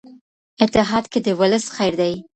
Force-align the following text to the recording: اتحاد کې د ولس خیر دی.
اتحاد 0.63 1.05
کې 1.11 1.19
د 1.25 1.27
ولس 1.39 1.65
خیر 1.75 1.93
دی. 2.01 2.13